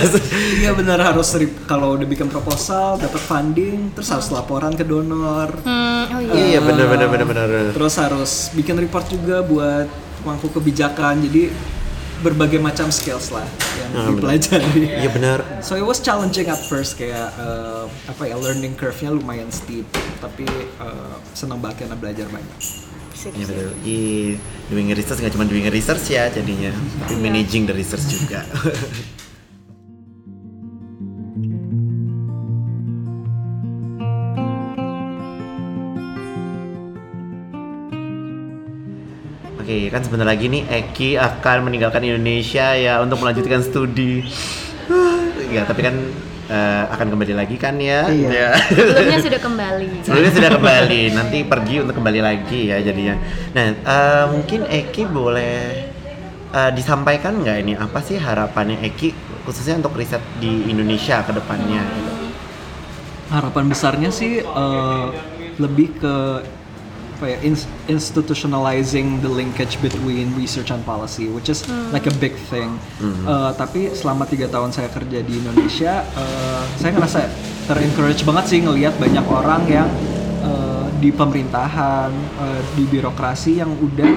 [0.58, 5.52] Iya benar harus rip- kalau udah bikin proposal dapat funding terus harus laporan ke donor.
[5.60, 6.32] Hmm, oh iya.
[6.48, 9.86] iya bener bener bener bener Terus harus bikin report juga buat
[10.20, 11.20] pemangku kebijakan.
[11.20, 11.50] Jadi
[12.18, 13.46] berbagai macam skills lah
[13.78, 14.34] yang Ah, benar.
[14.34, 14.90] dipelajari.
[14.98, 19.46] iya bener So it was challenging at first kayak eh, apa ya learning curve-nya lumayan
[19.48, 19.86] steep
[20.18, 22.58] tapi eh, senang banget karena belajar banyak.
[23.18, 23.70] Iya betul.
[23.80, 24.34] Iya,
[24.66, 27.22] doing research nggak cuma doing research ya jadinya, tapi Iya.
[27.22, 28.42] managing the research juga.
[39.68, 44.24] Oke, kan sebentar lagi nih Eki akan meninggalkan Indonesia ya untuk melanjutkan studi.
[45.52, 45.92] ya, tapi kan
[46.48, 48.08] eh, akan kembali lagi kan ya?
[48.08, 48.32] Iya.
[48.32, 48.48] Ya.
[48.64, 49.88] Sebelumnya sudah kembali.
[50.08, 53.20] Sebelumnya sudah kembali, nanti pergi untuk kembali lagi ya jadinya.
[53.52, 55.56] Nah, eh, mungkin Eki boleh
[56.48, 59.12] eh, disampaikan nggak ini apa sih harapannya Eki
[59.44, 62.12] khususnya untuk riset di Indonesia ke depannya gitu?
[63.28, 65.06] harapan besarnya sih eh,
[65.60, 66.16] lebih ke
[67.18, 72.30] apa ya ins- institutionalizing the linkage between research and policy which is like a big
[72.46, 72.78] thing.
[73.26, 77.26] Eh, tapi selama tiga tahun saya kerja di Indonesia eh, saya ngerasa
[77.66, 79.90] terencourage banget sih ngelihat banyak orang yang
[80.46, 84.12] eh, di pemerintahan eh, di birokrasi yang udah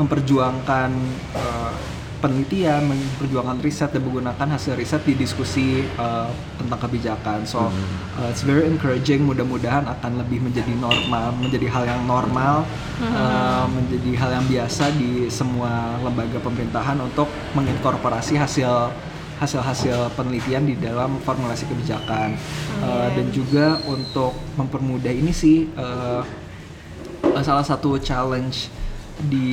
[0.00, 0.90] memperjuangkan
[1.36, 1.72] eh,
[2.18, 7.44] penelitian, memperjuangkan riset dan menggunakan hasil riset di diskusi uh, tentang kebijakan.
[7.44, 9.28] So uh, it's very encouraging.
[9.28, 12.64] Mudah-mudahan akan lebih menjadi normal, menjadi hal yang normal,
[13.02, 18.92] uh, menjadi hal yang biasa di semua lembaga pemerintahan untuk menginkorporasi hasil
[19.36, 22.32] hasil-hasil penelitian di dalam formulasi kebijakan
[22.76, 26.20] Uh, dan juga untuk mempermudah ini sih uh,
[27.24, 28.68] uh, salah satu challenge
[29.16, 29.48] di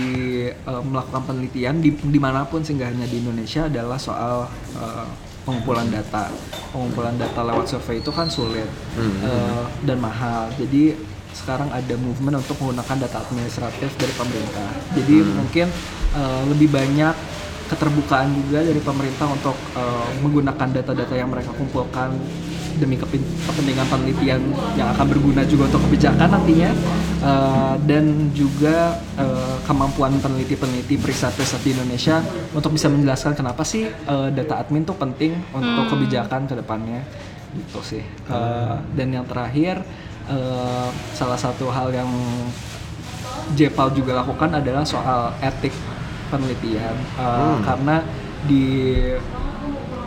[0.68, 4.44] uh, melakukan penelitian di di mana pun hanya di Indonesia adalah soal
[4.76, 5.08] uh,
[5.48, 6.28] pengumpulan data.
[6.76, 8.68] Pengumpulan data lewat survei itu kan sulit
[9.00, 10.52] uh, dan mahal.
[10.60, 10.96] Jadi
[11.34, 14.70] sekarang ada movement untuk menggunakan data administratif dari pemerintah.
[14.94, 15.68] Jadi mungkin
[16.14, 17.16] uh, lebih banyak
[17.74, 22.14] keterbukaan juga dari pemerintah untuk uh, menggunakan data-data yang mereka kumpulkan
[22.78, 24.42] demi kepentingan penelitian
[24.78, 26.72] yang akan berguna juga untuk kebijakan nantinya.
[27.24, 32.20] Uh, dan juga uh, kemampuan peneliti-peneliti periset-periset di Indonesia
[32.52, 37.00] untuk bisa menjelaskan kenapa sih uh, data admin tuh penting untuk kebijakan ke depannya.
[37.56, 38.04] Gitu sih.
[38.28, 39.80] Uh, dan yang terakhir
[40.28, 42.12] uh, salah satu hal yang
[43.56, 45.72] Jepal juga lakukan adalah soal etik
[46.28, 46.96] penelitian.
[47.16, 48.04] Uh, karena
[48.44, 49.00] di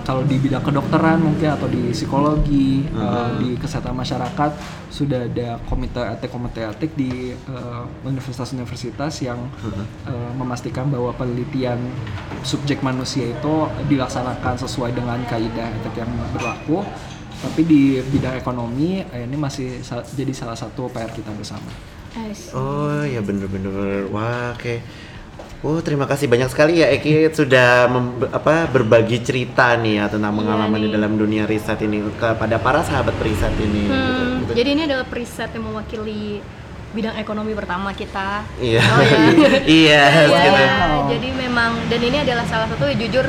[0.07, 4.51] kalau di bidang kedokteran mungkin atau di psikologi uh, di kesehatan masyarakat
[4.87, 9.51] sudah ada komite etik komite etik di uh, universitas-universitas yang
[10.07, 11.83] uh, memastikan bahwa penelitian
[12.47, 13.55] subjek manusia itu
[13.91, 16.87] dilaksanakan sesuai dengan kaidah etik yang berlaku
[17.37, 21.69] tapi di bidang ekonomi eh, ini masih sa- jadi salah satu PR kita bersama.
[22.57, 24.81] Oh ya bener-bener wah oke.
[25.61, 30.37] Oh terima kasih banyak sekali ya Eki sudah mem- apa berbagi cerita nih ya tentang
[30.37, 33.85] pengalaman di dalam dunia riset ini kepada para sahabat periset ini.
[33.85, 34.53] gitu, Hmm, gitu.
[34.53, 36.45] jadi ini adalah preset yang mewakili
[36.93, 38.45] bidang ekonomi pertama kita.
[38.57, 38.81] Iya.
[38.81, 39.19] Oh, ya.
[39.81, 40.03] iya.
[40.13, 41.13] Iya, gitu.
[41.13, 43.25] jadi memang dan ini adalah salah satu jujur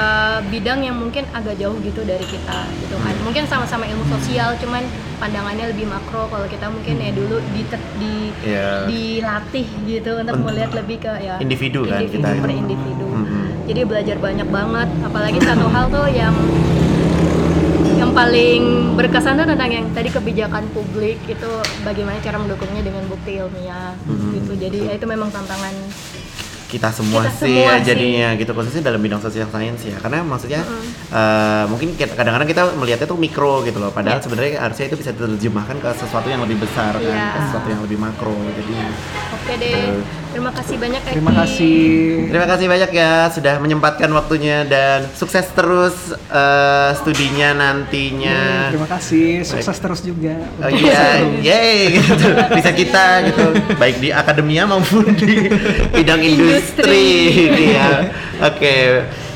[0.00, 3.12] uh, bidang yang mungkin agak jauh gitu dari kita gitu kan.
[3.12, 3.22] Hmm.
[3.22, 4.82] Mungkin sama-sama ilmu sosial cuman
[5.16, 7.62] pandangannya lebih makro kalau kita mungkin ya dulu di
[7.98, 8.88] di Iya.
[8.88, 12.40] dilatih gitu untuk melihat lebih ke ya Individu kan individu kita.
[12.40, 13.04] per individu.
[13.06, 13.44] Mhm.
[13.68, 16.32] Jadi belajar banyak banget apalagi satu hal tuh yang
[17.92, 18.62] yang paling
[18.96, 21.50] berkesan tuh tentang yang tadi kebijakan publik itu
[21.84, 24.30] bagaimana cara mendukungnya dengan bukti ilmiah Mhm.
[24.34, 25.74] gitu jadi ya itu memang tantangan
[26.70, 27.84] kita semua Kita sih semua ya sih.
[27.84, 30.62] jadinya gitu khususnya dalam bidang sosial science ya karena maksudnya
[31.10, 34.24] eh, mungkin kita- kadang-kadang kita melihatnya tuh mikro gitu loh padahal Iya.
[34.24, 37.26] sebenarnya harusnya itu bisa diterjemahkan ke sesuatu yang lebih besar kan Iya.
[37.28, 38.74] ke sesuatu yang lebih makro jadi
[39.32, 39.82] oke deh
[40.30, 41.12] terima kasih banyak Eki.
[41.12, 41.80] Terima kasih.
[42.28, 45.94] terima kasih banyak ya sudah menyempatkan waktunya dan sukses terus
[46.28, 50.38] eh, studinya nantinya Terima kasih, sukses terus juga.
[50.56, 52.14] Oh iya, yeay gitu.
[52.56, 53.42] Bisa kita gitu.
[53.74, 55.50] Baik di akademia maupun di
[55.90, 56.59] bidang industri.
[57.70, 57.88] Iya.
[58.40, 58.76] Oke.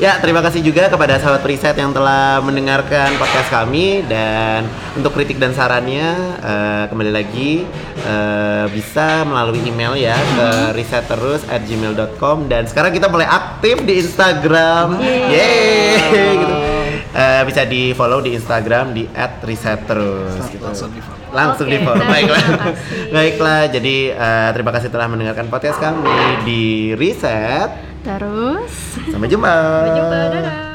[0.03, 4.67] Ya, terima kasih juga kepada sahabat periset yang telah mendengarkan podcast kami dan
[4.99, 7.63] untuk kritik dan sarannya eh, kembali lagi
[8.03, 14.03] eh, bisa melalui email ya ke risetterus at gmail.com dan sekarang kita mulai aktif di
[14.03, 14.99] Instagram.
[15.31, 16.43] Yeay.
[16.43, 16.74] Gitu.
[17.15, 19.07] Eh, bisa di follow di Instagram di
[19.41, 20.67] @risetterus gitu.
[20.67, 21.31] Langsung di-follow.
[21.31, 22.03] Langsung Oke, di follow.
[22.03, 22.75] baik, Baiklah.
[23.15, 23.63] Baiklah.
[23.71, 26.11] Jadi eh, terima kasih telah mendengarkan podcast kami
[26.43, 27.71] di Riset.
[28.05, 29.49] terus Sampai jumpa.
[29.49, 30.74] sampai jumpa dadah